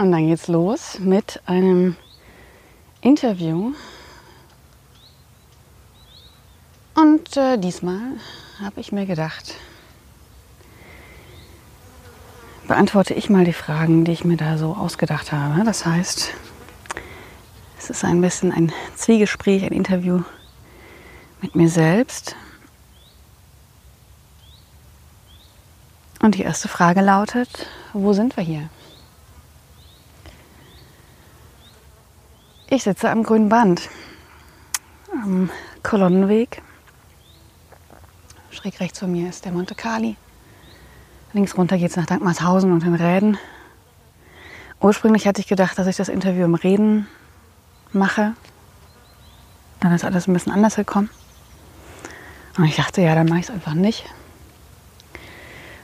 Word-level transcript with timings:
Und 0.00 0.12
dann 0.12 0.28
geht's 0.28 0.48
los 0.48 0.98
mit 0.98 1.42
einem 1.44 1.94
Interview. 3.02 3.74
Und 6.94 7.36
äh, 7.36 7.58
diesmal 7.58 8.00
habe 8.62 8.80
ich 8.80 8.92
mir 8.92 9.04
gedacht, 9.04 9.56
beantworte 12.66 13.12
ich 13.12 13.28
mal 13.28 13.44
die 13.44 13.52
Fragen, 13.52 14.06
die 14.06 14.12
ich 14.12 14.24
mir 14.24 14.38
da 14.38 14.56
so 14.56 14.72
ausgedacht 14.72 15.32
habe. 15.32 15.62
Das 15.66 15.84
heißt, 15.84 16.32
es 17.78 17.90
ist 17.90 18.02
ein 18.02 18.22
bisschen 18.22 18.52
ein 18.52 18.72
Zwiegespräch, 18.96 19.64
ein 19.64 19.72
Interview 19.72 20.22
mit 21.42 21.54
mir 21.54 21.68
selbst. 21.68 22.36
Und 26.22 26.36
die 26.36 26.42
erste 26.42 26.68
Frage 26.68 27.02
lautet, 27.02 27.66
wo 27.92 28.14
sind 28.14 28.38
wir 28.38 28.44
hier? 28.44 28.70
Ich 32.72 32.84
sitze 32.84 33.10
am 33.10 33.24
grünen 33.24 33.48
Band, 33.48 33.88
am 35.24 35.50
Kolonnenweg. 35.82 36.62
Schräg 38.52 38.78
rechts 38.78 39.00
von 39.00 39.10
mir 39.10 39.28
ist 39.28 39.44
der 39.44 39.50
Monte 39.50 39.74
Cali. 39.74 40.14
Links 41.32 41.58
runter 41.58 41.78
geht 41.78 41.90
es 41.90 41.96
nach 41.96 42.06
Dankmarshausen 42.06 42.70
und 42.70 42.84
den 42.84 42.94
Räden. 42.94 43.38
Ursprünglich 44.80 45.26
hatte 45.26 45.40
ich 45.40 45.48
gedacht, 45.48 45.80
dass 45.80 45.88
ich 45.88 45.96
das 45.96 46.08
Interview 46.08 46.44
im 46.44 46.54
Reden 46.54 47.08
mache. 47.92 48.34
Dann 49.80 49.92
ist 49.92 50.04
alles 50.04 50.28
ein 50.28 50.32
bisschen 50.32 50.52
anders 50.52 50.76
gekommen. 50.76 51.10
Und 52.56 52.66
ich 52.66 52.76
dachte, 52.76 53.02
ja, 53.02 53.16
dann 53.16 53.26
mache 53.26 53.40
ich 53.40 53.46
es 53.46 53.50
einfach 53.50 53.74
nicht. 53.74 54.04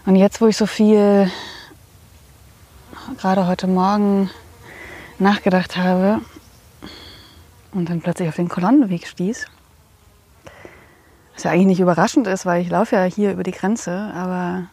Und 0.04 0.14
jetzt, 0.14 0.40
wo 0.40 0.46
ich 0.46 0.56
so 0.56 0.66
viel 0.66 1.32
gerade 3.18 3.48
heute 3.48 3.66
Morgen 3.66 4.30
nachgedacht 5.18 5.76
habe, 5.76 6.20
und 7.76 7.90
dann 7.90 8.00
plötzlich 8.00 8.28
auf 8.28 8.36
den 8.36 8.48
Kolonnenweg 8.48 9.06
stieß. 9.06 9.46
Was 11.34 11.42
ja 11.44 11.50
eigentlich 11.50 11.66
nicht 11.66 11.80
überraschend 11.80 12.26
ist, 12.26 12.46
weil 12.46 12.62
ich 12.62 12.70
laufe 12.70 12.96
ja 12.96 13.04
hier 13.04 13.32
über 13.32 13.42
die 13.42 13.52
Grenze, 13.52 14.10
aber 14.14 14.64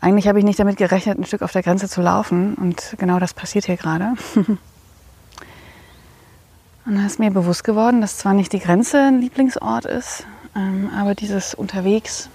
eigentlich 0.00 0.28
habe 0.28 0.38
ich 0.38 0.44
nicht 0.44 0.58
damit 0.58 0.76
gerechnet, 0.76 1.18
ein 1.18 1.24
Stück 1.24 1.42
auf 1.42 1.52
der 1.52 1.62
Grenze 1.62 1.88
zu 1.88 2.00
laufen 2.00 2.54
und 2.54 2.94
genau 2.98 3.18
das 3.18 3.34
passiert 3.34 3.66
hier 3.66 3.76
gerade. 3.76 4.14
und 4.34 4.58
da 6.86 7.06
ist 7.06 7.18
mir 7.18 7.30
bewusst 7.32 7.64
geworden, 7.64 8.00
dass 8.00 8.18
zwar 8.18 8.34
nicht 8.34 8.52
die 8.52 8.60
Grenze 8.60 8.98
ein 8.98 9.20
Lieblingsort 9.20 9.84
ist, 9.84 10.24
ähm, 10.54 10.90
aber 10.96 11.16
dieses 11.16 11.54
unterwegs 11.54 12.30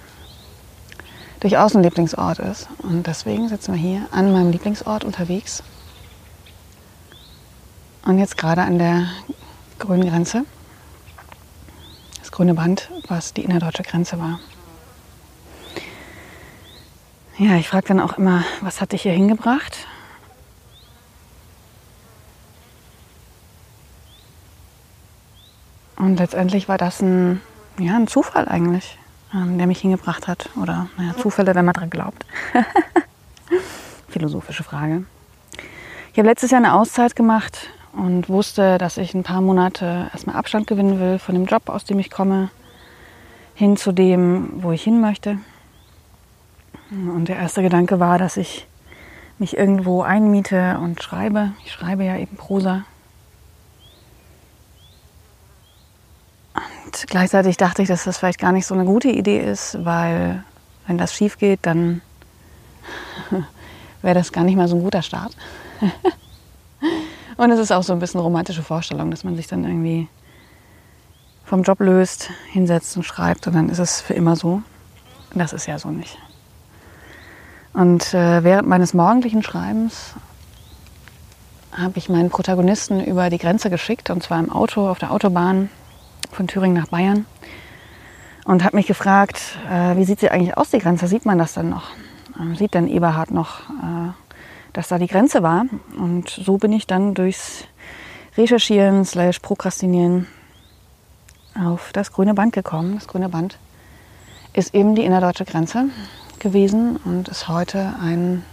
durchaus 1.39 1.75
ein 1.75 1.83
Lieblingsort 1.83 2.39
ist. 2.39 2.67
Und 2.79 3.07
deswegen 3.07 3.47
sitzen 3.47 3.73
wir 3.73 3.79
hier 3.79 4.07
an 4.11 4.33
meinem 4.33 4.51
Lieblingsort 4.51 5.05
unterwegs. 5.05 5.63
Und 8.07 8.19
jetzt 8.19 8.37
gerade 8.37 8.61
an 8.61 8.79
der 8.79 9.09
grünen 9.79 10.09
Grenze. 10.09 10.45
Das 12.19 12.31
grüne 12.31 12.53
Band, 12.53 12.89
was 13.09 13.33
die 13.33 13.43
innerdeutsche 13.43 13.83
Grenze 13.83 14.17
war. 14.17 14.39
Ja, 17.37 17.57
ich 17.57 17.67
frage 17.67 17.89
dann 17.89 17.99
auch 17.99 18.17
immer, 18.17 18.45
was 18.61 18.79
hat 18.79 18.93
dich 18.93 19.01
hier 19.01 19.11
hingebracht? 19.11 19.87
Und 25.97 26.15
letztendlich 26.15 26.69
war 26.69 26.77
das 26.77 27.01
ein, 27.01 27.41
ja, 27.77 27.97
ein 27.97 28.07
Zufall 28.07 28.47
eigentlich, 28.47 28.97
ähm, 29.33 29.57
der 29.57 29.67
mich 29.67 29.81
hingebracht 29.81 30.29
hat. 30.29 30.49
Oder 30.55 30.87
naja, 30.95 31.13
Zufälle, 31.17 31.55
wenn 31.55 31.65
man 31.65 31.73
dran 31.73 31.89
glaubt. 31.89 32.25
Philosophische 34.07 34.63
Frage. 34.63 35.03
Ich 36.13 36.19
habe 36.19 36.29
letztes 36.29 36.51
Jahr 36.51 36.61
eine 36.61 36.73
Auszeit 36.73 37.13
gemacht 37.13 37.69
und 37.97 38.29
wusste, 38.29 38.77
dass 38.77 38.97
ich 38.97 39.13
ein 39.13 39.23
paar 39.23 39.41
Monate 39.41 40.09
erstmal 40.13 40.35
Abstand 40.35 40.67
gewinnen 40.67 40.99
will 40.99 41.17
von 41.17 41.33
dem 41.33 41.45
Job, 41.45 41.67
aus 41.67 41.83
dem 41.83 41.97
ich 41.97 42.11
komme, 42.11 42.49
hin 43.55 43.75
zu 43.75 43.91
dem, 43.91 44.61
wo 44.61 44.71
ich 44.71 44.83
hin 44.83 45.01
möchte. 45.01 45.39
Und 46.91 47.27
der 47.27 47.37
erste 47.37 47.63
Gedanke 47.63 47.99
war, 47.99 48.19
dass 48.19 48.37
ich 48.37 48.67
mich 49.39 49.57
irgendwo 49.57 50.03
einmiete 50.03 50.77
und 50.81 51.01
schreibe. 51.01 51.51
Ich 51.65 51.71
schreibe 51.71 52.03
ja 52.03 52.17
eben 52.17 52.37
Prosa. 52.37 52.85
Und 56.55 57.07
gleichzeitig 57.07 57.57
dachte 57.57 57.81
ich, 57.81 57.87
dass 57.87 58.03
das 58.03 58.19
vielleicht 58.19 58.39
gar 58.39 58.51
nicht 58.51 58.67
so 58.67 58.75
eine 58.75 58.85
gute 58.85 59.09
Idee 59.09 59.39
ist, 59.39 59.83
weil 59.83 60.43
wenn 60.85 60.97
das 60.97 61.13
schief 61.13 61.37
geht, 61.37 61.59
dann 61.63 62.01
wäre 64.01 64.15
das 64.15 64.31
gar 64.31 64.43
nicht 64.43 64.55
mal 64.55 64.67
so 64.67 64.75
ein 64.75 64.83
guter 64.83 65.01
Start. 65.01 65.35
Und 67.37 67.51
es 67.51 67.59
ist 67.59 67.71
auch 67.71 67.83
so 67.83 67.93
ein 67.93 67.99
bisschen 67.99 68.19
romantische 68.19 68.63
Vorstellung, 68.63 69.11
dass 69.11 69.23
man 69.23 69.35
sich 69.35 69.47
dann 69.47 69.63
irgendwie 69.63 70.07
vom 71.45 71.63
Job 71.63 71.79
löst, 71.79 72.29
hinsetzt 72.51 72.97
und 72.97 73.03
schreibt 73.03 73.47
und 73.47 73.53
dann 73.53 73.69
ist 73.69 73.79
es 73.79 74.01
für 74.01 74.13
immer 74.13 74.35
so. 74.35 74.61
Das 75.33 75.53
ist 75.53 75.67
ja 75.67 75.77
so 75.79 75.91
nicht. 75.91 76.17
Und 77.73 78.13
äh, 78.13 78.43
während 78.43 78.67
meines 78.67 78.93
morgendlichen 78.93 79.43
Schreibens 79.43 80.15
habe 81.71 81.99
ich 81.99 82.09
meinen 82.09 82.31
Protagonisten 82.31 83.03
über 83.03 83.29
die 83.29 83.37
Grenze 83.37 83.69
geschickt, 83.69 84.09
und 84.09 84.23
zwar 84.23 84.39
im 84.39 84.51
Auto 84.51 84.89
auf 84.89 84.97
der 84.97 85.11
Autobahn 85.11 85.69
von 86.31 86.47
Thüringen 86.47 86.75
nach 86.75 86.87
Bayern. 86.87 87.27
Und 88.45 88.63
habe 88.63 88.77
mich 88.77 88.87
gefragt, 88.87 89.41
äh, 89.69 89.95
wie 89.95 90.05
sieht 90.05 90.21
sie 90.21 90.31
eigentlich 90.31 90.57
aus, 90.57 90.71
die 90.71 90.79
Grenze? 90.79 91.07
Sieht 91.07 91.25
man 91.25 91.37
das 91.37 91.53
dann 91.53 91.69
noch? 91.69 91.91
Ähm, 92.39 92.55
sieht 92.55 92.73
denn 92.73 92.87
Eberhard 92.87 93.29
noch 93.29 93.69
äh, 93.69 94.26
dass 94.77 94.89
da 94.89 94.99
die 94.99 95.07
Grenze 95.07 95.41
war. 95.41 95.65
Und 95.97 96.29
so 96.29 96.57
bin 96.57 96.71
ich 96.71 96.85
dann 96.85 97.15
durchs 97.15 97.63
Recherchieren 98.37 99.05
slash 99.05 99.39
Prokrastinieren 99.39 100.27
auf 101.59 101.89
das 101.93 102.11
grüne 102.11 102.35
Band 102.35 102.53
gekommen. 102.53 102.93
Das 102.93 103.07
grüne 103.07 103.27
Band 103.27 103.57
ist 104.53 104.75
eben 104.75 104.93
die 104.93 105.03
innerdeutsche 105.03 105.45
Grenze 105.45 105.85
gewesen 106.37 106.97
und 106.97 107.27
ist 107.27 107.47
heute 107.47 107.95
ein 107.99 108.43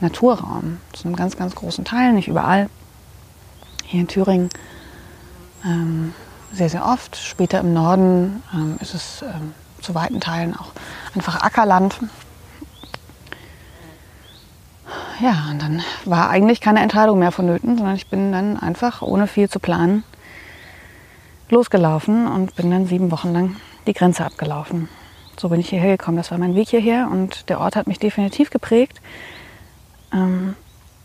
Naturraum 0.00 0.78
zu 0.94 1.06
einem 1.06 1.14
ganz, 1.14 1.36
ganz 1.36 1.54
großen 1.54 1.84
Teil, 1.84 2.12
nicht 2.12 2.26
überall. 2.26 2.68
Hier 3.84 4.00
in 4.00 4.08
Thüringen 4.08 4.48
ähm, 5.64 6.12
sehr, 6.52 6.70
sehr 6.70 6.84
oft. 6.84 7.14
Später 7.16 7.60
im 7.60 7.72
Norden 7.72 8.42
ähm, 8.52 8.78
ist 8.80 8.94
es 8.94 9.22
ähm, 9.22 9.54
zu 9.80 9.94
weiten 9.94 10.20
Teilen 10.20 10.56
auch 10.56 10.72
einfach 11.14 11.40
Ackerland 11.40 12.00
ja, 15.20 15.46
und 15.50 15.62
dann 15.62 15.82
war 16.04 16.30
eigentlich 16.30 16.60
keine 16.60 16.80
Entscheidung 16.80 17.18
mehr 17.18 17.32
vonnöten, 17.32 17.76
sondern 17.76 17.96
ich 17.96 18.08
bin 18.08 18.32
dann 18.32 18.56
einfach, 18.56 19.02
ohne 19.02 19.26
viel 19.26 19.48
zu 19.48 19.60
planen, 19.60 20.04
losgelaufen 21.48 22.26
und 22.26 22.56
bin 22.56 22.70
dann 22.70 22.86
sieben 22.86 23.10
Wochen 23.10 23.32
lang 23.32 23.56
die 23.86 23.92
Grenze 23.92 24.24
abgelaufen. 24.24 24.88
So 25.38 25.48
bin 25.48 25.60
ich 25.60 25.68
hierher 25.68 25.96
gekommen. 25.96 26.16
Das 26.16 26.30
war 26.30 26.38
mein 26.38 26.54
Weg 26.54 26.68
hierher 26.68 27.08
und 27.10 27.48
der 27.48 27.60
Ort 27.60 27.76
hat 27.76 27.86
mich 27.86 27.98
definitiv 27.98 28.50
geprägt. 28.50 29.00
Ähm, 30.12 30.54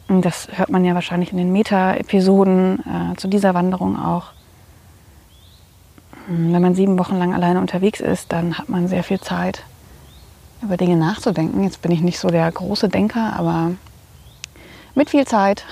das 0.07 0.47
hört 0.51 0.69
man 0.69 0.85
ja 0.85 0.93
wahrscheinlich 0.93 1.31
in 1.31 1.37
den 1.37 1.51
Meta-Episoden 1.51 2.79
äh, 2.79 3.15
zu 3.17 3.27
dieser 3.27 3.53
Wanderung 3.53 3.97
auch. 3.97 4.31
Wenn 6.27 6.61
man 6.61 6.75
sieben 6.75 6.99
Wochen 6.99 7.17
lang 7.17 7.33
alleine 7.33 7.59
unterwegs 7.59 7.99
ist, 7.99 8.31
dann 8.31 8.57
hat 8.57 8.69
man 8.69 8.87
sehr 8.87 9.03
viel 9.03 9.19
Zeit, 9.19 9.63
über 10.61 10.77
Dinge 10.77 10.97
nachzudenken. 10.97 11.63
Jetzt 11.63 11.81
bin 11.81 11.91
ich 11.91 12.01
nicht 12.01 12.19
so 12.19 12.29
der 12.29 12.51
große 12.51 12.89
Denker, 12.89 13.33
aber 13.37 13.71
mit 14.97 15.11
viel 15.11 15.25
Zeit 15.25 15.63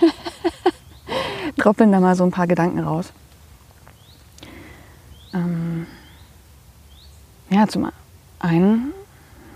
droppeln 1.56 1.92
da 1.92 2.00
mal 2.00 2.14
so 2.14 2.24
ein 2.24 2.30
paar 2.30 2.46
Gedanken 2.46 2.78
raus. 2.78 3.12
Ähm, 5.34 5.86
ja, 7.50 7.66
zum 7.66 7.90
einen, 8.38 8.92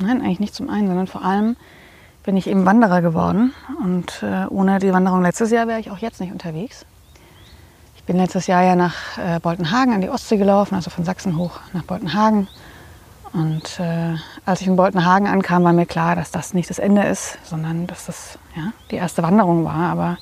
nein, 0.01 0.21
eigentlich 0.21 0.41
nicht 0.41 0.55
zum 0.55 0.69
einen, 0.69 0.89
sondern 0.89 1.07
vor 1.07 1.25
allem 1.25 1.57
bin 2.25 2.37
ich 2.37 2.49
eben 2.49 2.67
Wanderer 2.67 3.01
geworden. 3.01 3.55
Und 3.83 4.23
äh, 4.23 4.47
ohne 4.49 4.81
die 4.81 4.93
Wanderung 4.93 5.23
letztes 5.23 5.51
Jahr 5.51 5.69
wäre 5.69 5.81
ich 5.81 5.91
auch 5.91 5.99
jetzt 5.99 6.21
nicht 6.21 6.33
unterwegs. 6.33 6.85
Ich 7.97 8.03
bin 8.03 8.17
letztes 8.17 8.49
Jahr 8.49 8.63
ja 8.63 8.75
nach 8.75 9.19
äh, 9.19 9.39
Boltenhagen 9.41 9.95
an 9.95 10.01
die 10.01 10.11
Ostsee 10.11 10.37
gelaufen, 10.37 10.75
also 10.75 10.91
von 10.91 11.05
Sachsen 11.05 11.37
hoch 11.37 11.61
nach 11.73 11.85
Boltenhagen 11.85 12.49
Und 13.33 13.81
äh, 13.81 14.17
als 14.45 14.61
ich 14.61 14.67
in 14.67 14.77
Boltenhagen 14.77 15.27
ankam, 15.27 15.65
war 15.65 15.73
mir 15.73 15.87
klar, 15.87 16.17
dass 16.17 16.31
das 16.31 16.55
nicht 16.55 16.71
das 16.71 16.79
Ende 16.79 17.03
ist, 17.03 17.39
sondern 17.45 17.87
dass 17.87 18.07
das 18.07 18.39
ja, 18.55 18.73
die 18.91 18.97
erste 18.97 19.23
Wanderung 19.23 19.65
war, 19.65 19.91
aber 19.91 20.19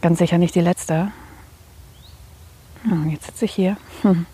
ganz 0.00 0.18
sicher 0.18 0.38
nicht 0.38 0.54
die 0.54 0.60
letzte. 0.60 1.12
Und 2.84 3.10
jetzt 3.10 3.26
sitze 3.26 3.44
ich 3.44 3.52
hier. 3.52 3.76
Hm. 4.02 4.26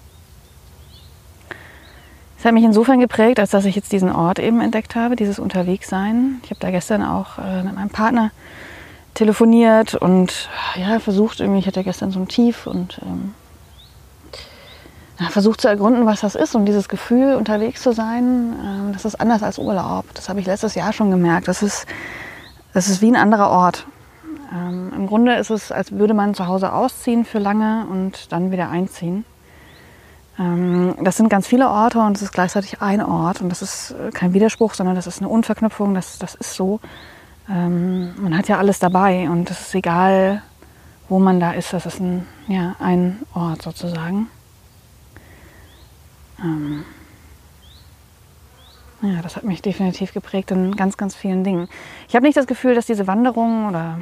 Hat 2.45 2.55
mich 2.55 2.65
insofern 2.65 2.99
geprägt, 2.99 3.39
als 3.39 3.51
dass 3.51 3.65
ich 3.67 3.77
jetzt 3.77 3.93
diesen 3.93 4.11
Ort 4.11 4.41
eben 4.41 4.61
entdeckt 4.61 4.97
habe, 4.97 5.15
dieses 5.15 5.39
Unterwegssein. 5.39 6.41
Ich 6.43 6.51
habe 6.51 6.59
da 6.59 6.73
gestern 6.73 7.03
auch 7.05 7.39
äh, 7.39 7.63
mit 7.63 7.77
meinem 7.77 7.91
Partner 7.91 8.33
telefoniert 9.15 9.95
und 9.95 10.49
ja, 10.77 10.99
versucht 10.99 11.39
irgendwie, 11.39 11.61
ich 11.61 11.69
hatte 11.69 11.85
gestern 11.85 12.11
so 12.11 12.19
ein 12.19 12.27
Tief 12.27 12.67
und 12.67 13.01
ähm, 13.03 13.35
versucht 15.31 15.61
zu 15.61 15.69
ergründen, 15.69 16.07
was 16.07 16.21
das 16.21 16.35
ist 16.35 16.55
und 16.55 16.65
dieses 16.65 16.89
Gefühl, 16.89 17.35
unterwegs 17.35 17.83
zu 17.83 17.93
sein, 17.93 18.55
ähm, 18.65 18.93
das 18.93 19.05
ist 19.05 19.21
anders 19.21 19.43
als 19.43 19.59
Urlaub. 19.59 20.05
Das 20.15 20.29
habe 20.29 20.41
ich 20.41 20.47
letztes 20.47 20.75
Jahr 20.75 20.93
schon 20.93 21.11
gemerkt. 21.11 21.49
Das 21.49 21.63
ist, 21.63 21.87
das 22.73 22.89
ist 22.89 23.03
wie 23.03 23.09
ein 23.09 23.17
anderer 23.17 23.51
Ort. 23.51 23.87
Ähm, 24.53 24.93
Im 24.97 25.07
Grunde 25.07 25.35
ist 25.37 25.51
es, 25.51 25.73
als 25.73 25.93
würde 25.93 26.15
man 26.15 26.35
zu 26.35 26.47
Hause 26.47 26.73
ausziehen 26.73 27.25
für 27.25 27.39
lange 27.39 27.87
und 27.91 28.33
dann 28.33 28.51
wieder 28.51 28.71
einziehen. 28.71 29.25
Ähm, 30.39 30.95
das 31.01 31.17
sind 31.17 31.29
ganz 31.29 31.47
viele 31.47 31.69
Orte 31.69 31.99
und 32.01 32.17
es 32.17 32.23
ist 32.23 32.33
gleichzeitig 32.33 32.81
ein 32.81 33.03
Ort 33.03 33.41
und 33.41 33.49
das 33.49 33.63
ist 33.63 33.93
äh, 33.93 34.11
kein 34.11 34.35
Widerspruch, 34.35 34.75
sondern 34.75 34.95
das 34.95 35.07
ist 35.07 35.21
eine 35.21 35.29
Unverknüpfung, 35.29 35.95
das, 35.95 36.19
das 36.19 36.35
ist 36.35 36.55
so. 36.55 36.81
Man 37.49 38.39
hat 38.39 38.47
ja 38.47 38.59
alles 38.59 38.79
dabei 38.79 39.29
und 39.29 39.51
es 39.51 39.61
ist 39.61 39.75
egal, 39.75 40.43
wo 41.09 41.19
man 41.19 41.41
da 41.41 41.53
ist, 41.53 41.73
das 41.73 41.87
ist 41.87 42.01
ein, 42.01 42.27
ja, 42.47 42.77
ein 42.79 43.19
Ort 43.35 43.63
sozusagen. 43.63 44.29
Ähm, 46.43 46.85
ja, 49.03 49.21
das 49.21 49.37
hat 49.37 49.45
mich 49.45 49.63
definitiv 49.63 50.13
geprägt 50.15 50.53
in 50.53 50.77
ganz, 50.77 50.97
ganz 50.97 51.17
vielen 51.17 51.43
Dingen. 51.43 51.69
Ich 52.09 52.15
habe 52.15 52.25
nicht 52.25 52.37
das 52.37 52.47
Gefühl, 52.47 52.75
dass 52.75 52.87
diese 52.87 53.07
Wanderung 53.09 53.69
oder 53.69 53.99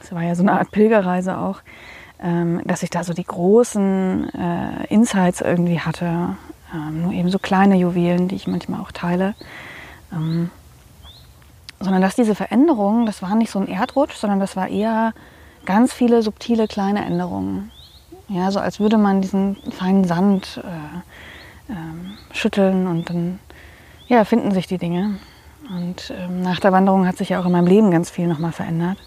es 0.00 0.12
war 0.12 0.22
ja 0.22 0.34
so 0.34 0.42
eine 0.42 0.52
Art 0.52 0.70
Pilgerreise 0.70 1.36
auch, 1.38 1.60
ähm, 2.20 2.62
dass 2.64 2.82
ich 2.84 2.90
da 2.90 3.02
so 3.02 3.12
die 3.12 3.24
großen 3.24 4.30
äh, 4.32 4.86
Insights 4.88 5.40
irgendwie 5.40 5.80
hatte. 5.80 6.36
Ähm, 6.72 7.02
nur 7.02 7.12
eben 7.12 7.30
so 7.30 7.38
kleine 7.38 7.76
Juwelen, 7.76 8.28
die 8.28 8.36
ich 8.36 8.46
manchmal 8.46 8.80
auch 8.80 8.92
teile. 8.92 9.34
Ähm, 10.12 10.50
sondern 11.80 12.00
dass 12.00 12.14
diese 12.14 12.34
Veränderung, 12.34 13.06
das 13.06 13.22
war 13.22 13.34
nicht 13.34 13.50
so 13.50 13.58
ein 13.58 13.68
Erdrutsch, 13.68 14.14
sondern 14.14 14.40
das 14.40 14.56
war 14.56 14.68
eher 14.68 15.12
ganz 15.66 15.92
viele 15.92 16.22
subtile 16.22 16.68
kleine 16.68 17.04
Änderungen. 17.04 17.70
Ja, 18.28 18.50
so 18.50 18.60
als 18.60 18.80
würde 18.80 18.98
man 18.98 19.20
diesen 19.20 19.56
feinen 19.72 20.04
Sand 20.04 20.62
äh, 20.64 21.00
äh, 21.68 22.34
schütteln 22.34 22.86
und 22.86 23.08
dann 23.10 23.38
ja, 24.06 24.24
finden 24.24 24.52
sich 24.52 24.66
die 24.66 24.78
Dinge. 24.78 25.18
Und 25.70 26.12
ähm, 26.16 26.42
nach 26.42 26.60
der 26.60 26.72
Wanderung 26.72 27.06
hat 27.06 27.16
sich 27.16 27.30
ja 27.30 27.40
auch 27.40 27.46
in 27.46 27.52
meinem 27.52 27.66
Leben 27.66 27.90
ganz 27.90 28.10
viel 28.10 28.26
nochmal 28.26 28.52
verändert. 28.52 28.98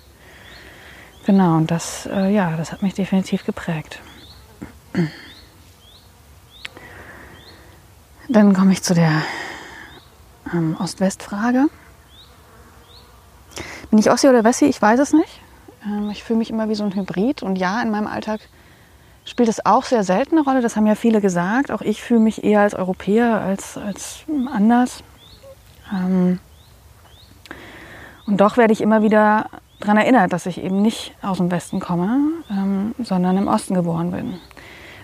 Genau, 1.26 1.58
und 1.58 1.70
das, 1.70 2.08
äh, 2.12 2.34
ja, 2.34 2.56
das 2.56 2.72
hat 2.72 2.82
mich 2.82 2.94
definitiv 2.94 3.46
geprägt. 3.46 4.00
Dann 8.30 8.54
komme 8.54 8.72
ich 8.72 8.82
zu 8.82 8.94
der 8.94 9.22
ähm, 10.54 10.76
Ost-West-Frage. 10.80 11.68
Bin 13.90 14.00
ich 14.00 14.10
Ossi 14.10 14.28
oder 14.28 14.44
Wessi? 14.44 14.66
Ich 14.66 14.82
weiß 14.82 15.00
es 15.00 15.14
nicht. 15.14 15.42
Ähm, 15.86 16.10
ich 16.10 16.24
fühle 16.24 16.40
mich 16.40 16.50
immer 16.50 16.70
wie 16.70 16.76
so 16.76 16.84
ein 16.84 16.96
Hybrid. 16.96 17.44
Und 17.44 17.58
ja, 17.58 17.82
in 17.82 17.90
meinem 17.90 18.08
Alltag 18.08 18.42
spielt 19.28 19.50
es 19.50 19.66
auch 19.66 19.84
sehr 19.84 20.04
selten 20.04 20.38
eine 20.38 20.46
Rolle. 20.46 20.62
Das 20.62 20.76
haben 20.76 20.88
ja 20.88 20.96
viele 20.96 21.22
gesagt. 21.22 21.72
Auch 21.72 21.82
ich 21.82 22.02
fühle 22.02 22.22
mich 22.22 22.44
eher 22.44 22.62
als 22.62 22.74
Europäer 22.74 23.42
als, 23.42 23.78
als 23.78 24.24
anders. 24.52 25.04
Ähm, 25.94 26.40
und 28.26 28.42
doch 28.42 28.58
werde 28.58 28.74
ich 28.74 28.82
immer 28.82 29.04
wieder 29.04 29.50
daran 29.80 29.98
erinnert, 29.98 30.34
dass 30.34 30.46
ich 30.46 30.62
eben 30.64 30.82
nicht 30.82 31.14
aus 31.22 31.38
dem 31.38 31.52
Westen 31.52 31.80
komme, 31.80 32.20
ähm, 32.50 32.96
sondern 33.00 33.38
im 33.38 33.48
Osten 33.48 33.76
geboren 33.76 34.12
bin. 34.12 34.36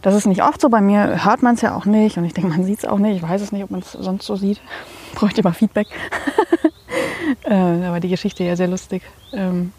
Das 0.02 0.16
ist 0.16 0.26
nicht 0.26 0.44
oft 0.44 0.60
so. 0.60 0.70
Bei 0.70 0.82
mir 0.82 1.24
hört 1.24 1.44
man 1.44 1.56
es 1.56 1.62
ja 1.62 1.76
auch 1.76 1.86
nicht 1.86 2.18
und 2.18 2.26
ich 2.26 2.34
denke, 2.34 2.50
man 2.50 2.64
sieht 2.64 2.80
es 2.80 2.86
auch 2.86 3.00
nicht. 3.00 3.18
Ich 3.18 3.24
weiß 3.24 3.42
es 3.42 3.52
nicht, 3.52 3.64
ob 3.64 3.72
man 3.72 3.82
es 3.82 3.92
sonst 3.92 4.26
so 4.26 4.36
sieht. 4.36 4.62
Bräuchte 5.16 5.44
mal 5.44 5.54
Feedback. 5.54 5.88
äh, 7.44 7.86
aber 7.86 8.00
die 8.00 8.10
Geschichte 8.10 8.44
ja 8.44 8.56
sehr 8.56 8.68
lustig, 8.68 9.04
ähm, 9.32 9.72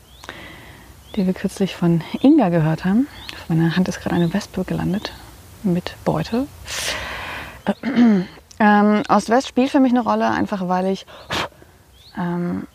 die 1.17 1.27
wir 1.27 1.35
kürzlich 1.35 1.77
von 1.77 2.03
Inga 2.21 2.49
gehört 2.49 2.85
haben. 2.85 3.07
Auf 3.33 3.49
meiner 3.49 3.77
Hand 3.77 3.89
ist 3.89 4.01
gerade 4.01 4.17
eine 4.17 4.33
Wespe 4.33 4.65
gelandet 4.65 5.13
mit 5.63 5.97
Beute. 6.05 6.47
ähm, 8.59 9.03
Ost-West 9.09 9.49
spielt 9.49 9.71
für 9.71 9.81
mich 9.81 9.93
eine 9.93 10.03
Rolle, 10.03 10.29
einfach 10.31 10.69
weil 10.69 10.87
ich 10.87 11.07
ähm, 12.19 12.67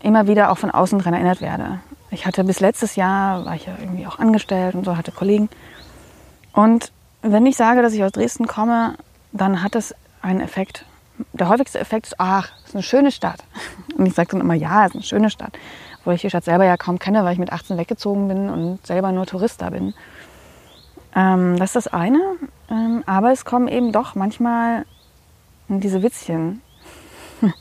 immer 0.00 0.26
wieder 0.26 0.50
auch 0.50 0.58
von 0.58 0.70
außen 0.70 0.98
daran 0.98 1.14
erinnert 1.14 1.40
werde. 1.40 1.80
Ich 2.10 2.26
hatte 2.26 2.44
bis 2.44 2.60
letztes 2.60 2.96
Jahr, 2.96 3.44
war 3.44 3.54
ich 3.54 3.66
ja 3.66 3.76
irgendwie 3.80 4.06
auch 4.06 4.18
angestellt 4.18 4.74
und 4.74 4.84
so, 4.84 4.96
hatte 4.96 5.12
Kollegen. 5.12 5.48
Und 6.52 6.92
wenn 7.22 7.46
ich 7.46 7.56
sage, 7.56 7.82
dass 7.82 7.92
ich 7.92 8.04
aus 8.04 8.12
Dresden 8.12 8.46
komme, 8.46 8.94
dann 9.32 9.62
hat 9.62 9.74
das 9.74 9.94
einen 10.22 10.40
Effekt 10.40 10.84
der 11.32 11.48
häufigste 11.48 11.78
Effekt 11.78 12.06
ist, 12.06 12.14
ach, 12.18 12.52
es 12.62 12.70
ist 12.70 12.74
eine 12.74 12.82
schöne 12.82 13.10
Stadt. 13.10 13.42
Und 13.96 14.06
ich 14.06 14.14
sage 14.14 14.30
dann 14.32 14.40
immer, 14.40 14.54
ja, 14.54 14.84
es 14.84 14.90
ist 14.90 14.94
eine 14.96 15.04
schöne 15.04 15.30
Stadt. 15.30 15.52
Obwohl 16.06 16.14
ich 16.14 16.20
die 16.20 16.28
Stadt 16.28 16.44
selber 16.44 16.64
ja 16.64 16.76
kaum 16.76 17.00
kenne, 17.00 17.24
weil 17.24 17.32
ich 17.32 17.38
mit 17.40 17.52
18 17.52 17.78
weggezogen 17.78 18.28
bin 18.28 18.48
und 18.48 18.86
selber 18.86 19.10
nur 19.10 19.26
Tourist 19.26 19.60
da 19.60 19.70
bin. 19.70 19.92
Ähm, 21.16 21.56
das 21.58 21.70
ist 21.70 21.86
das 21.86 21.88
eine. 21.88 22.20
Ähm, 22.70 23.02
aber 23.06 23.32
es 23.32 23.44
kommen 23.44 23.66
eben 23.66 23.90
doch 23.90 24.14
manchmal 24.14 24.86
diese 25.66 26.04
Witzchen. 26.04 26.62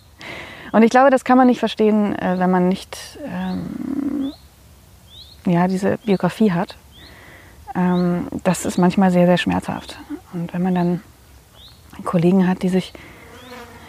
und 0.72 0.84
ich 0.84 0.92
glaube, 0.92 1.10
das 1.10 1.26
kann 1.26 1.40
man 1.40 1.48
nicht 1.48 1.58
verstehen, 1.58 2.16
äh, 2.20 2.38
wenn 2.38 2.52
man 2.52 2.70
nicht 2.70 3.18
ähm, 3.26 4.32
ja, 5.48 5.68
diese 5.68 5.98
Biografie 6.06 6.52
hat. 6.52 6.78
Ähm, 7.74 8.28
das 8.44 8.64
ist 8.68 8.78
manchmal 8.78 9.10
sehr, 9.10 9.26
sehr 9.26 9.40
schmerzhaft. 9.40 9.98
Und 10.34 10.54
wenn 10.54 10.62
man 10.62 10.76
dann 10.76 11.02
Kollegen 12.04 12.48
hat, 12.48 12.62
die 12.62 12.70
sich 12.70 12.94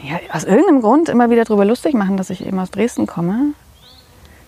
ja, 0.03 0.19
aus 0.33 0.45
irgendeinem 0.45 0.81
Grund 0.81 1.11
immer 1.11 1.29
wieder 1.29 1.45
darüber 1.45 1.67
lustig 1.67 1.93
machen, 1.93 2.17
dass 2.17 2.31
ich 2.31 2.47
eben 2.47 2.59
aus 2.59 2.71
Dresden 2.71 3.07
komme, 3.07 3.53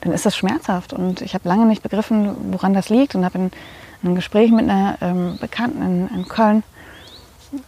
dann 0.01 0.13
ist 0.13 0.27
das 0.27 0.37
schmerzhaft. 0.37 0.93
Und 0.93 1.21
ich 1.23 1.35
habe 1.35 1.49
lange 1.49 1.67
nicht 1.67 1.83
begriffen, 1.83 2.53
woran 2.53 2.75
das 2.75 2.89
liegt 2.89 3.15
und 3.15 3.25
habe 3.25 3.39
in, 3.39 3.51
einem 4.03 4.15
Gespräch 4.15 4.53
mit 4.53 4.69
einer 4.69 4.97
ähm, 5.01 5.39
Bekannten 5.41 5.83
in, 5.83 6.09
in 6.15 6.29
Köln, 6.29 6.63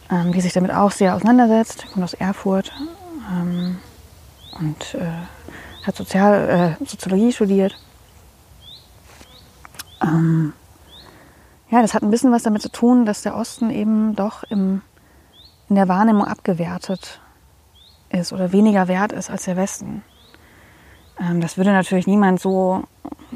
ähm, 0.09 0.31
die 0.31 0.39
sich 0.39 0.53
damit 0.53 0.71
auch 0.71 0.91
sehr 0.91 1.15
auseinandersetzt, 1.15 1.91
kommt 1.91 2.05
aus 2.05 2.13
Erfurt 2.13 2.71
ähm, 3.29 3.77
und 4.57 4.95
äh, 4.95 5.85
hat 5.85 5.95
Sozial, 5.95 6.77
äh, 6.79 6.85
Soziologie 6.85 7.33
studiert. 7.33 7.75
Ähm, 10.01 10.53
ja, 11.69 11.81
das 11.81 11.93
hat 11.93 12.03
ein 12.03 12.11
bisschen 12.11 12.31
was 12.31 12.43
damit 12.43 12.61
zu 12.61 12.69
tun, 12.69 13.05
dass 13.05 13.23
der 13.23 13.35
Osten 13.35 13.69
eben 13.69 14.15
doch 14.15 14.43
im, 14.43 14.81
in 15.69 15.75
der 15.75 15.87
Wahrnehmung 15.87 16.25
abgewertet 16.25 17.19
ist 18.09 18.33
oder 18.33 18.51
weniger 18.51 18.87
wert 18.87 19.11
ist 19.11 19.29
als 19.29 19.45
der 19.45 19.57
Westen. 19.57 20.03
Ähm, 21.21 21.41
das 21.41 21.57
würde 21.57 21.71
natürlich 21.71 22.07
niemand 22.07 22.39
so, 22.39 22.83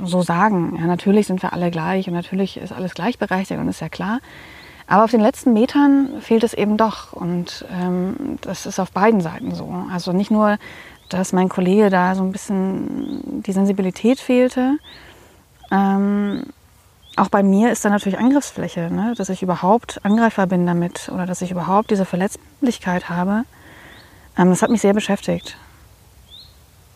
so 0.04 0.22
sagen. 0.22 0.78
Ja, 0.80 0.88
natürlich 0.88 1.28
sind 1.28 1.42
wir 1.42 1.54
alle 1.54 1.72
gleich 1.72 2.08
und 2.08 2.14
natürlich 2.14 2.58
ist 2.58 2.74
alles 2.74 2.94
gleichberechtigt 2.94 3.60
und 3.60 3.68
ist 3.68 3.82
ja 3.82 3.90
klar. 3.90 4.20
Aber 4.88 5.04
auf 5.04 5.12
den 5.12 5.22
letzten 5.22 5.54
Metern 5.54 6.22
fehlt 6.22 6.44
es 6.44 6.54
eben 6.54 6.78
doch. 6.78 7.14
Und 7.14 7.66
ähm, 7.72 8.38
das 8.42 8.66
ist 8.66 8.80
auf 8.80 8.92
beiden 8.92 9.22
Seiten 9.22 9.54
so. 9.54 9.86
Also 9.92 10.14
nicht 10.14 10.32
nur, 10.32 10.58
dass 11.10 11.34
mein 11.34 11.50
Kollege 11.50 11.90
da 11.90 12.16
so 12.16 12.24
ein 12.24 12.32
bisschen 12.32 13.42
die 13.44 13.52
Sensibilität 13.52 14.20
fehlte. 14.20 14.78
Ähm, 15.72 16.44
auch 17.16 17.30
bei 17.30 17.44
mir 17.44 17.72
ist 17.72 17.84
da 17.86 17.90
natürlich 17.90 18.20
Angriffsfläche, 18.20 18.92
ne? 18.92 19.14
dass 19.18 19.30
ich 19.30 19.42
überhaupt 19.42 20.04
Angreifer 20.04 20.48
bin 20.48 20.66
damit 20.66 21.10
oder 21.10 21.26
dass 21.26 21.42
ich 21.42 21.50
überhaupt 21.50 21.90
diese 21.90 22.06
Verletzlichkeit 22.06 23.10
habe. 23.10 23.44
Ähm, 24.38 24.50
das 24.50 24.62
hat 24.62 24.70
mich 24.70 24.82
sehr 24.82 24.94
beschäftigt. 24.94 25.58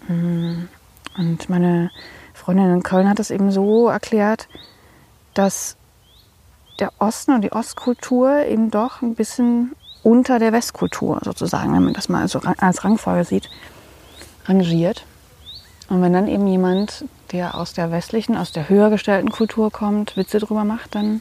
Mm. 0.08 0.66
Und 1.20 1.50
meine 1.50 1.92
Freundin 2.34 2.74
in 2.74 2.82
Köln 2.82 3.10
hat 3.10 3.20
es 3.20 3.30
eben 3.30 3.52
so 3.52 3.90
erklärt, 3.90 4.48
dass 5.34 5.76
der 6.80 6.94
Osten 6.98 7.34
und 7.34 7.42
die 7.42 7.52
Ostkultur 7.52 8.46
eben 8.46 8.72
doch 8.72 9.02
ein 9.02 9.16
bisschen 9.16 9.76
unter 10.02 10.40
der 10.40 10.54
Westkultur 10.54 11.20
sozusagen, 11.22 11.74
wenn 11.74 11.84
man 11.84 11.94
das 11.94 12.08
mal 12.08 12.26
so 12.30 12.40
als 12.40 12.86
Rangfolge 12.86 13.26
sieht, 13.26 13.50
rangiert. 14.46 15.04
Und 15.90 16.02
wenn 16.02 16.14
dann 16.14 16.30
eben 16.30 16.48
jemand, 16.48 17.04
der 17.34 17.56
aus 17.56 17.74
der 17.74 17.92
westlichen, 17.92 18.38
aus 18.38 18.54
der 18.54 18.70
höher 18.70 18.90
gestellten 18.90 19.30
Kultur 19.30 19.72
kommt, 19.72 20.16
Witze 20.16 20.40
drüber 20.40 20.64
macht, 20.64 20.96
dann, 20.96 21.20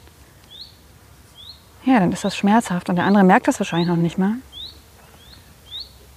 ja, 1.85 1.99
dann 1.99 2.13
ist 2.13 2.25
das 2.25 2.37
schmerzhaft. 2.37 2.89
Und 2.89 2.97
der 2.97 3.05
andere 3.05 3.25
merkt 3.25 3.49
das 3.49 3.59
wahrscheinlich 3.59 3.89
noch 3.89 3.97
nicht 3.97 4.17
mal. 4.17 4.35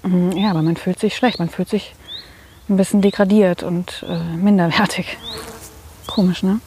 Mhm, 0.04 0.34
ja, 0.34 0.52
aber 0.52 0.62
man 0.62 0.78
fühlt 0.78 1.00
sich 1.00 1.16
schlecht, 1.16 1.40
man 1.40 1.50
fühlt 1.50 1.70
sich 1.70 1.96
ein 2.72 2.78
bisschen 2.78 3.02
degradiert 3.02 3.64
und 3.64 4.04
äh, 4.08 4.36
minderwertig. 4.36 5.18
Komisch, 6.08 6.42
ne? 6.42 6.60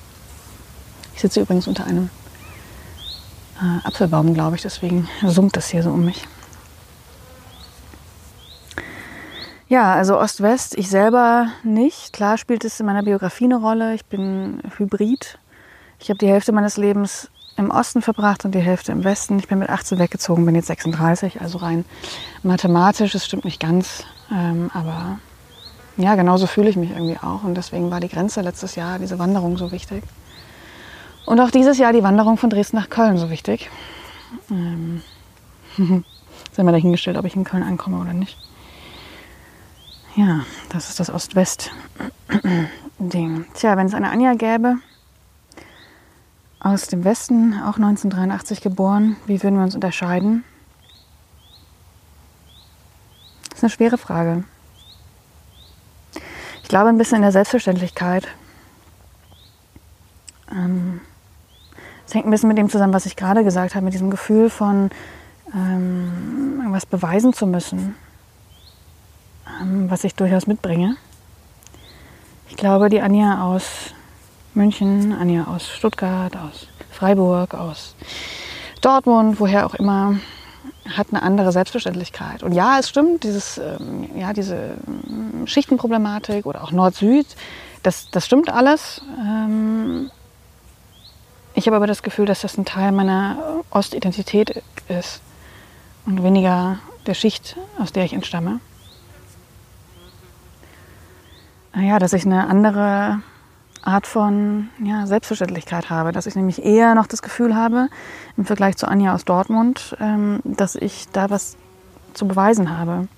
Ich 1.14 1.20
sitze 1.20 1.40
übrigens 1.40 1.66
unter 1.66 1.84
einem 1.86 2.10
äh, 3.60 3.86
Apfelbaum, 3.86 4.34
glaube 4.34 4.56
ich, 4.56 4.62
deswegen 4.62 5.08
summt 5.22 5.56
das 5.56 5.68
hier 5.68 5.82
so 5.82 5.90
um 5.90 6.04
mich. 6.04 6.26
Ja, 9.68 9.94
also 9.94 10.18
Ost-West, 10.18 10.76
ich 10.76 10.88
selber 10.88 11.48
nicht. 11.62 12.12
Klar 12.12 12.36
spielt 12.36 12.64
es 12.64 12.78
in 12.78 12.86
meiner 12.86 13.02
Biografie 13.02 13.44
eine 13.44 13.56
Rolle. 13.56 13.94
Ich 13.94 14.04
bin 14.04 14.60
Hybrid. 14.76 15.38
Ich 15.98 16.10
habe 16.10 16.18
die 16.18 16.28
Hälfte 16.28 16.52
meines 16.52 16.76
Lebens 16.76 17.30
im 17.56 17.70
Osten 17.70 18.02
verbracht 18.02 18.44
und 18.44 18.54
die 18.54 18.60
Hälfte 18.60 18.92
im 18.92 19.04
Westen. 19.04 19.38
Ich 19.38 19.48
bin 19.48 19.58
mit 19.58 19.70
18 19.70 19.98
weggezogen, 19.98 20.44
bin 20.44 20.54
jetzt 20.54 20.66
36, 20.66 21.40
also 21.40 21.58
rein 21.58 21.84
mathematisch, 22.42 23.14
es 23.14 23.24
stimmt 23.24 23.44
nicht 23.44 23.60
ganz, 23.60 24.04
ähm, 24.30 24.70
aber 24.74 25.18
ja, 25.96 26.14
genauso 26.16 26.46
fühle 26.46 26.68
ich 26.68 26.76
mich 26.76 26.90
irgendwie 26.90 27.18
auch 27.18 27.44
und 27.44 27.54
deswegen 27.54 27.90
war 27.90 28.00
die 28.00 28.08
Grenze 28.08 28.40
letztes 28.40 28.74
Jahr, 28.74 28.98
diese 28.98 29.18
Wanderung 29.18 29.56
so 29.56 29.72
wichtig. 29.72 30.02
Und 31.26 31.40
auch 31.40 31.50
dieses 31.50 31.78
Jahr 31.78 31.92
die 31.92 32.02
Wanderung 32.02 32.36
von 32.36 32.50
Dresden 32.50 32.76
nach 32.76 32.90
Köln 32.90 33.16
so 33.16 33.30
wichtig. 33.30 33.70
Ähm, 34.50 35.02
sind 35.76 36.04
wir 36.56 36.72
dahingestellt, 36.72 37.16
ob 37.16 37.24
ich 37.24 37.36
in 37.36 37.44
Köln 37.44 37.62
ankomme 37.62 37.98
oder 37.98 38.12
nicht. 38.12 38.36
Ja, 40.16 40.40
das 40.68 40.90
ist 40.90 41.00
das 41.00 41.10
Ost-West-Ding. 41.10 43.46
Tja, 43.54 43.76
wenn 43.76 43.86
es 43.86 43.94
eine 43.94 44.10
Anja 44.10 44.34
gäbe, 44.34 44.76
aus 46.60 46.86
dem 46.86 47.04
Westen, 47.04 47.54
auch 47.54 47.76
1983 47.76 48.60
geboren. 48.60 49.16
Wie 49.26 49.42
würden 49.42 49.56
wir 49.56 49.64
uns 49.64 49.74
unterscheiden? 49.74 50.44
Das 53.50 53.58
ist 53.58 53.64
eine 53.64 53.70
schwere 53.70 53.98
Frage. 53.98 54.44
Ich 56.74 56.76
glaube 56.76 56.88
ein 56.88 56.98
bisschen 56.98 57.18
in 57.18 57.22
der 57.22 57.30
Selbstverständlichkeit. 57.30 58.26
Ähm, 60.50 61.00
es 62.04 62.12
hängt 62.12 62.26
ein 62.26 62.32
bisschen 62.32 62.48
mit 62.48 62.58
dem 62.58 62.68
zusammen, 62.68 62.92
was 62.92 63.06
ich 63.06 63.14
gerade 63.14 63.44
gesagt 63.44 63.76
habe, 63.76 63.84
mit 63.84 63.94
diesem 63.94 64.10
Gefühl 64.10 64.50
von 64.50 64.90
ähm, 65.54 66.56
irgendwas 66.58 66.84
beweisen 66.84 67.32
zu 67.32 67.46
müssen, 67.46 67.94
ähm, 69.62 69.88
was 69.88 70.02
ich 70.02 70.16
durchaus 70.16 70.48
mitbringe. 70.48 70.96
Ich 72.48 72.56
glaube, 72.56 72.88
die 72.88 73.00
Anja 73.00 73.44
aus 73.44 73.94
München, 74.54 75.12
Anja 75.12 75.44
aus 75.44 75.68
Stuttgart, 75.68 76.36
aus 76.36 76.66
Freiburg, 76.90 77.54
aus 77.54 77.94
Dortmund, 78.80 79.38
woher 79.38 79.64
auch 79.66 79.74
immer, 79.74 80.16
hat 80.88 81.08
eine 81.10 81.22
andere 81.22 81.52
Selbstverständlichkeit. 81.52 82.42
Und 82.42 82.52
ja, 82.52 82.78
es 82.78 82.88
stimmt, 82.88 83.24
dieses, 83.24 83.58
ähm, 83.58 84.08
ja, 84.16 84.32
diese 84.32 84.76
ähm, 84.86 85.46
Schichtenproblematik 85.46 86.46
oder 86.46 86.62
auch 86.62 86.72
Nord-Süd, 86.72 87.26
das, 87.82 88.10
das 88.10 88.26
stimmt 88.26 88.50
alles. 88.50 89.02
Ähm, 89.18 90.10
ich 91.54 91.66
habe 91.66 91.76
aber 91.76 91.86
das 91.86 92.02
Gefühl, 92.02 92.26
dass 92.26 92.40
das 92.40 92.58
ein 92.58 92.64
Teil 92.64 92.92
meiner 92.92 93.62
Ostidentität 93.70 94.62
ist 94.88 95.20
und 96.04 96.22
weniger 96.22 96.78
der 97.06 97.14
Schicht, 97.14 97.56
aus 97.78 97.92
der 97.92 98.04
ich 98.04 98.12
entstamme. 98.12 98.60
Naja, 101.74 101.98
dass 101.98 102.12
ich 102.12 102.24
eine 102.24 102.46
andere 102.48 103.20
Art 103.84 104.06
von 104.06 104.70
ja, 104.82 105.06
Selbstverständlichkeit 105.06 105.90
habe, 105.90 106.12
dass 106.12 106.26
ich 106.26 106.34
nämlich 106.34 106.64
eher 106.64 106.94
noch 106.94 107.06
das 107.06 107.22
Gefühl 107.22 107.54
habe, 107.54 107.88
im 108.36 108.44
Vergleich 108.44 108.76
zu 108.76 108.88
Anja 108.88 109.14
aus 109.14 109.24
Dortmund, 109.24 109.96
ähm, 110.00 110.40
dass 110.44 110.74
ich 110.74 111.08
da 111.12 111.30
was 111.30 111.56
zu 112.14 112.26
beweisen 112.26 112.76
habe. 112.76 113.08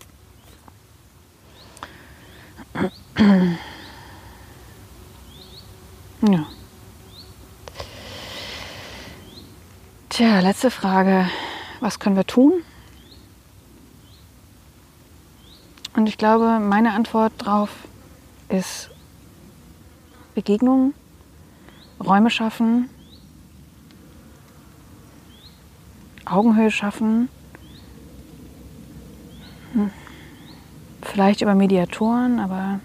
Ja. 6.23 6.47
Tja, 10.09 10.41
letzte 10.41 10.71
Frage. 10.71 11.29
Was 11.81 11.99
können 11.99 12.17
wir 12.17 12.27
tun? 12.27 12.55
Und 15.95 16.09
ich 16.09 16.17
glaube, 16.17 16.59
meine 16.59 16.95
Antwort 16.95 17.33
darauf 17.39 17.71
ist 18.49 18.91
Begegnungen, 20.37 20.93
Räume 21.99 22.29
schaffen, 22.29 22.91
Augenhöhe 26.27 26.71
schaffen, 26.71 27.31
hm. 29.73 29.91
vielleicht 31.01 31.41
über 31.41 31.55
Mediatoren, 31.55 32.39
aber 32.39 32.81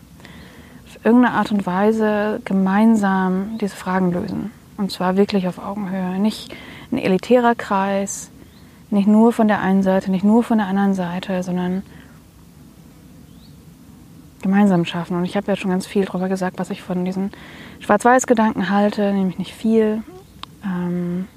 auf 0.87 1.05
irgendeine 1.05 1.35
Art 1.35 1.51
und 1.51 1.65
Weise 1.65 2.41
gemeinsam 2.45 3.57
diese 3.59 3.75
Fragen 3.75 4.13
lösen. 4.13 4.51
Und 4.77 4.91
zwar 4.91 5.17
wirklich 5.17 5.45
auf 5.47 5.59
Augenhöhe. 5.59 6.19
Nicht 6.19 6.55
ein 6.89 6.97
elitärer 6.97 7.53
Kreis, 7.53 8.31
nicht 8.89 9.07
nur 9.07 9.33
von 9.33 9.49
der 9.49 9.59
einen 9.59 9.83
Seite, 9.83 10.09
nicht 10.09 10.23
nur 10.23 10.41
von 10.43 10.57
der 10.57 10.67
anderen 10.67 10.93
Seite, 10.93 11.43
sondern 11.43 11.83
gemeinsam 14.41 14.85
schaffen. 14.85 15.17
Und 15.17 15.25
ich 15.25 15.35
habe 15.35 15.47
ja 15.47 15.55
schon 15.55 15.71
ganz 15.71 15.85
viel 15.85 16.05
darüber 16.05 16.29
gesagt, 16.29 16.59
was 16.59 16.69
ich 16.69 16.81
von 16.81 17.05
diesen 17.05 17.31
Schwarz-Weiß-Gedanken 17.79 18.69
halte, 18.69 19.13
nämlich 19.13 19.37
nicht 19.37 19.53
viel. 19.53 20.03
Ähm, 20.63 21.27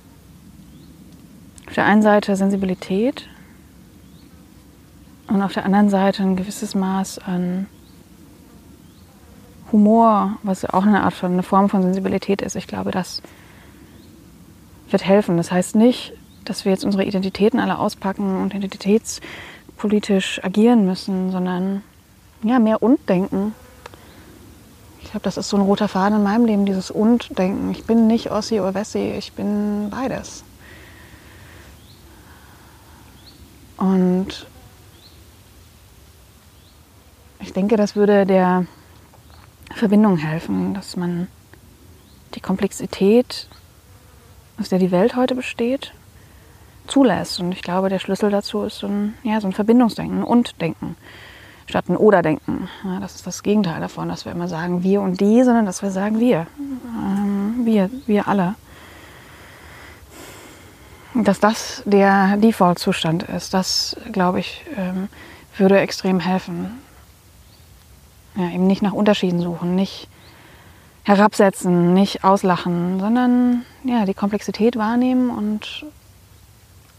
auf 1.66 1.74
der 1.74 1.86
einen 1.86 2.02
Seite 2.02 2.36
Sensibilität 2.36 3.28
und 5.28 5.42
auf 5.42 5.52
der 5.52 5.64
anderen 5.64 5.88
Seite 5.88 6.22
ein 6.22 6.36
gewisses 6.36 6.74
Maß 6.74 7.18
an 7.18 7.66
Humor, 9.72 10.36
was 10.42 10.64
auch 10.64 10.84
eine 10.84 11.02
Art 11.02 11.14
von, 11.14 11.32
eine 11.32 11.42
Form 11.42 11.68
von 11.68 11.82
Sensibilität 11.82 12.42
ist. 12.42 12.54
Ich 12.54 12.66
glaube, 12.66 12.90
das 12.90 13.22
wird 14.90 15.04
helfen. 15.04 15.36
Das 15.36 15.50
heißt 15.50 15.74
nicht, 15.74 16.12
dass 16.44 16.64
wir 16.64 16.72
jetzt 16.72 16.84
unsere 16.84 17.04
Identitäten 17.04 17.58
alle 17.58 17.78
auspacken 17.78 18.40
und 18.40 18.54
identitätspolitisch 18.54 20.44
agieren 20.44 20.86
müssen, 20.86 21.32
sondern 21.32 21.82
ja, 22.44 22.58
mehr 22.58 22.82
Und-Denken. 22.82 23.54
Ich 25.00 25.10
glaube, 25.10 25.24
das 25.24 25.36
ist 25.36 25.48
so 25.48 25.56
ein 25.56 25.62
roter 25.62 25.88
Faden 25.88 26.18
in 26.18 26.22
meinem 26.22 26.44
Leben, 26.44 26.66
dieses 26.66 26.90
Und-Denken. 26.90 27.70
Ich 27.70 27.84
bin 27.84 28.06
nicht 28.06 28.30
Ossi 28.30 28.60
oder 28.60 28.74
Wessi, 28.74 29.14
ich 29.16 29.32
bin 29.32 29.88
beides. 29.90 30.44
Und 33.76 34.46
ich 37.40 37.52
denke, 37.52 37.76
das 37.76 37.96
würde 37.96 38.26
der 38.26 38.66
Verbindung 39.74 40.16
helfen, 40.18 40.74
dass 40.74 40.96
man 40.96 41.28
die 42.34 42.40
Komplexität, 42.40 43.48
aus 44.60 44.68
der 44.68 44.78
die 44.78 44.90
Welt 44.90 45.16
heute 45.16 45.34
besteht, 45.34 45.92
zulässt. 46.86 47.40
Und 47.40 47.52
ich 47.52 47.62
glaube, 47.62 47.88
der 47.88 47.98
Schlüssel 47.98 48.30
dazu 48.30 48.62
ist 48.62 48.78
so 48.78 48.86
ein, 48.86 49.14
ja, 49.22 49.40
so 49.40 49.48
ein 49.48 49.52
Verbindungsdenken 49.52 50.22
und 50.22 50.60
Denken 50.60 50.96
statt 51.66 51.88
ein 51.88 51.96
Oder-Denken. 51.96 52.68
Ja, 52.84 53.00
das 53.00 53.14
ist 53.14 53.26
das 53.26 53.42
Gegenteil 53.42 53.80
davon, 53.80 54.08
dass 54.08 54.24
wir 54.24 54.32
immer 54.32 54.48
sagen 54.48 54.82
wir 54.82 55.00
und 55.00 55.20
die, 55.20 55.42
sondern 55.42 55.66
dass 55.66 55.82
wir 55.82 55.90
sagen 55.90 56.20
wir. 56.20 56.46
Ähm, 56.58 57.62
wir, 57.64 57.90
wir 58.06 58.28
alle. 58.28 58.54
Dass 61.14 61.40
das 61.40 61.82
der 61.84 62.36
Default-Zustand 62.38 63.22
ist, 63.24 63.54
das, 63.54 63.96
glaube 64.12 64.40
ich, 64.40 64.64
ähm, 64.76 65.08
würde 65.56 65.78
extrem 65.78 66.20
helfen. 66.20 66.78
Ja, 68.34 68.48
eben 68.50 68.66
nicht 68.66 68.82
nach 68.82 68.92
Unterschieden 68.92 69.40
suchen, 69.40 69.76
nicht 69.76 70.08
herabsetzen, 71.04 71.94
nicht 71.94 72.24
auslachen, 72.24 72.98
sondern 72.98 73.64
ja, 73.84 74.06
die 74.06 74.14
Komplexität 74.14 74.76
wahrnehmen 74.76 75.30
und 75.30 75.86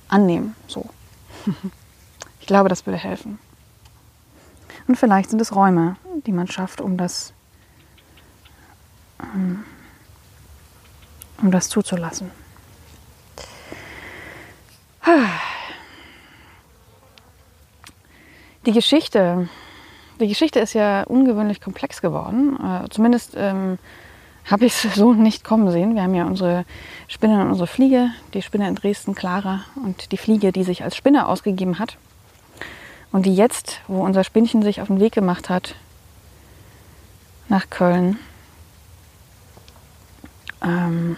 annehmen. 0.08 0.56
So. 0.68 0.86
Ich 2.42 2.48
glaube, 2.48 2.70
das 2.70 2.86
würde 2.86 3.00
helfen. 3.00 3.40
Und 4.88 4.96
vielleicht 4.96 5.30
sind 5.30 5.42
es 5.42 5.56
Räume, 5.56 5.96
die 6.26 6.32
man 6.32 6.48
schafft, 6.48 6.82
um 6.82 6.98
das, 6.98 7.34
ähm, 9.22 9.64
um 11.42 11.52
das 11.52 11.70
zuzulassen. 11.70 12.32
Die 18.66 18.72
Geschichte, 18.72 19.48
die 20.20 20.28
Geschichte 20.28 20.60
ist 20.60 20.74
ja 20.74 21.04
ungewöhnlich 21.04 21.62
komplex 21.62 22.02
geworden. 22.02 22.58
Äh, 22.60 22.90
zumindest 22.90 23.34
ähm, 23.36 23.78
habe 24.46 24.66
ich 24.66 24.74
es 24.74 24.96
so 24.96 25.14
nicht 25.14 25.44
kommen 25.44 25.70
sehen. 25.72 25.96
Wir 25.96 26.02
haben 26.02 26.16
ja 26.16 26.26
unsere 26.26 26.66
Spinne 27.08 27.42
und 27.42 27.50
unsere 27.50 27.68
Fliege, 27.68 28.10
die 28.34 28.42
Spinne 28.42 28.68
in 28.68 28.76
Dresden, 28.76 29.14
Clara, 29.14 29.62
und 29.76 30.12
die 30.12 30.18
Fliege, 30.18 30.52
die 30.52 30.64
sich 30.64 30.84
als 30.84 30.96
Spinne 30.96 31.28
ausgegeben 31.28 31.78
hat. 31.78 31.98
Und 33.16 33.26
die 33.26 33.34
jetzt, 33.34 33.80
wo 33.88 34.04
unser 34.04 34.26
Spinnchen 34.26 34.62
sich 34.62 34.82
auf 34.82 34.88
den 34.88 35.00
Weg 35.00 35.14
gemacht 35.14 35.48
hat 35.48 35.76
nach 37.48 37.70
Köln, 37.70 38.20
ähm, 40.62 41.16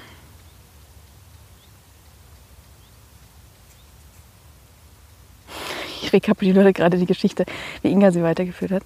ich 6.03 6.13
rekapituliere 6.13 6.71
gerade 6.71 6.99
die 6.99 7.07
Geschichte, 7.07 7.45
wie 7.81 7.89
Inga 7.89 8.11
sie 8.11 8.21
weitergeführt 8.21 8.73
hat. 8.73 8.83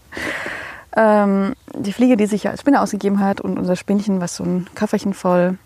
Ähm, 0.96 1.58
die 1.76 1.92
Fliege, 1.92 2.16
die 2.16 2.28
sich 2.28 2.48
als 2.48 2.62
Spinne 2.62 2.80
ausgegeben 2.82 3.20
hat 3.20 3.42
und 3.42 3.60
unser 3.60 3.76
Spinnchen, 3.76 4.22
was 4.22 4.38
so 4.38 4.46
ein 4.46 4.70
Köfferchen 4.74 5.14
voll 5.14 5.58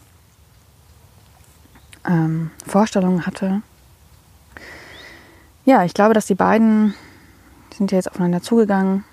ähm, 2.07 2.49
Vorstellungen 2.65 3.27
hatte. 3.27 3.61
Ja, 5.65 5.85
ich 5.85 5.93
glaube, 5.93 6.15
dass 6.15 6.25
die 6.25 6.33
beiden 6.33 6.95
sind 7.75 7.91
ja 7.91 7.97
jetzt 7.97 8.09
aufeinander 8.09 8.41
zugegangen 8.41 9.03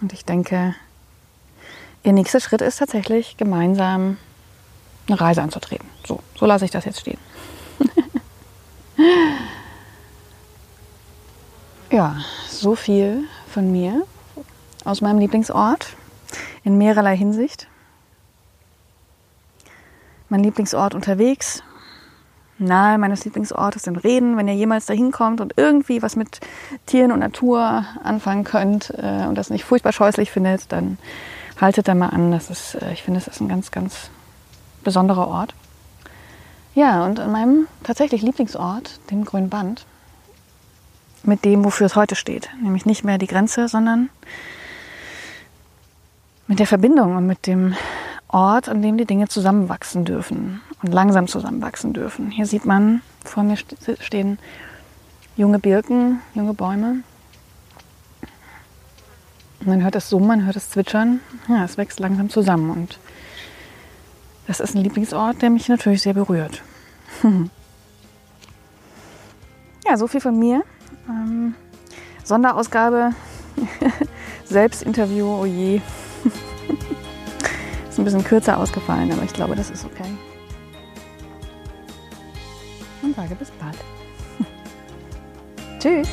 Und 0.00 0.12
ich 0.12 0.24
denke, 0.24 0.74
ihr 2.02 2.12
nächster 2.12 2.40
Schritt 2.40 2.60
ist 2.60 2.78
tatsächlich 2.78 3.36
gemeinsam 3.36 4.18
eine 5.06 5.20
Reise 5.20 5.42
anzutreten. 5.42 5.88
So, 6.06 6.20
so 6.38 6.46
lasse 6.46 6.64
ich 6.64 6.70
das 6.70 6.84
jetzt 6.84 7.00
stehen. 7.00 7.18
ja, 11.90 12.16
so 12.48 12.74
viel 12.74 13.24
von 13.48 13.72
mir 13.72 14.04
aus 14.84 15.00
meinem 15.00 15.18
Lieblingsort 15.18 15.96
in 16.64 16.78
mehrerlei 16.78 17.16
Hinsicht. 17.16 17.66
Mein 20.28 20.42
Lieblingsort 20.42 20.94
unterwegs, 20.94 21.62
nahe 22.58 22.98
meines 22.98 23.24
Lieblingsortes 23.24 23.86
in 23.86 23.96
Reden, 23.96 24.36
wenn 24.36 24.48
ihr 24.48 24.54
jemals 24.54 24.86
dahin 24.86 25.10
kommt 25.10 25.40
und 25.40 25.54
irgendwie 25.56 26.02
was 26.02 26.16
mit 26.16 26.40
Tieren 26.86 27.12
und 27.12 27.20
Natur 27.20 27.84
anfangen 28.02 28.44
könnt 28.44 28.90
äh, 28.96 29.26
und 29.26 29.36
das 29.36 29.50
nicht 29.50 29.64
furchtbar 29.64 29.92
scheußlich 29.92 30.30
findet, 30.30 30.70
dann 30.70 30.98
haltet 31.60 31.88
da 31.88 31.94
mal 31.94 32.08
an. 32.08 32.30
Das 32.30 32.50
ist, 32.50 32.74
äh, 32.76 32.92
ich 32.92 33.02
finde, 33.02 33.18
es 33.18 33.26
ist 33.26 33.40
ein 33.40 33.48
ganz, 33.48 33.70
ganz 33.70 34.10
besonderer 34.84 35.28
Ort. 35.28 35.54
Ja, 36.74 37.04
und 37.04 37.20
an 37.20 37.32
meinem 37.32 37.66
tatsächlich 37.82 38.22
Lieblingsort, 38.22 39.00
dem 39.10 39.24
Grünen 39.24 39.50
Band, 39.50 39.84
mit 41.22 41.44
dem, 41.44 41.64
wofür 41.64 41.86
es 41.86 41.96
heute 41.96 42.16
steht, 42.16 42.48
nämlich 42.62 42.86
nicht 42.86 43.04
mehr 43.04 43.18
die 43.18 43.26
Grenze, 43.26 43.68
sondern 43.68 44.08
mit 46.46 46.58
der 46.58 46.66
Verbindung 46.66 47.16
und 47.16 47.26
mit 47.26 47.46
dem 47.46 47.74
Ort, 48.32 48.68
an 48.68 48.82
dem 48.82 48.96
die 48.96 49.04
Dinge 49.04 49.28
zusammenwachsen 49.28 50.04
dürfen 50.04 50.62
und 50.82 50.92
langsam 50.92 51.28
zusammenwachsen 51.28 51.92
dürfen. 51.92 52.30
Hier 52.30 52.46
sieht 52.46 52.64
man, 52.64 53.02
vor 53.24 53.42
mir 53.42 53.56
stehen 54.00 54.38
junge 55.36 55.58
Birken, 55.58 56.20
junge 56.34 56.54
Bäume. 56.54 57.02
Man 59.60 59.82
hört 59.82 59.94
es 59.96 60.08
summen, 60.08 60.28
man 60.28 60.46
hört 60.46 60.56
es 60.56 60.70
zwitschern. 60.70 61.20
Ja, 61.46 61.64
es 61.64 61.76
wächst 61.76 62.00
langsam 62.00 62.30
zusammen 62.30 62.70
und 62.70 62.98
das 64.46 64.60
ist 64.60 64.74
ein 64.74 64.82
Lieblingsort, 64.82 65.40
der 65.42 65.50
mich 65.50 65.68
natürlich 65.68 66.02
sehr 66.02 66.14
berührt. 66.14 66.62
ja, 69.86 69.96
so 69.96 70.06
viel 70.08 70.20
von 70.20 70.38
mir. 70.38 70.64
Ähm, 71.08 71.54
Sonderausgabe, 72.24 73.10
Selbstinterview, 74.46 75.26
oh 75.26 75.44
je. 75.44 75.80
Ein 78.02 78.04
bisschen 78.04 78.24
kürzer 78.24 78.58
ausgefallen, 78.58 79.12
aber 79.12 79.22
ich 79.22 79.32
glaube, 79.32 79.54
das 79.54 79.70
ist 79.70 79.84
okay. 79.84 80.08
Und 83.02 83.14
sage 83.14 83.34
bis 83.34 83.50
bald. 83.52 83.76
Tschüss. 85.78 86.08